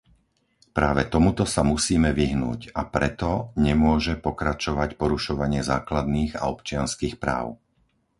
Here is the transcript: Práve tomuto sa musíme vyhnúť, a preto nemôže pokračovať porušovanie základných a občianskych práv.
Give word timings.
Práve 0.77 1.03
tomuto 1.13 1.43
sa 1.53 1.61
musíme 1.73 2.09
vyhnúť, 2.21 2.61
a 2.79 2.89
preto 2.95 3.29
nemôže 3.67 4.13
pokračovať 4.27 4.89
porušovanie 5.01 5.61
základných 5.73 6.31
a 6.41 6.49
občianskych 6.53 7.15
práv. 7.23 7.45